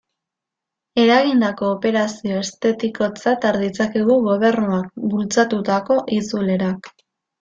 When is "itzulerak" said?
6.21-6.95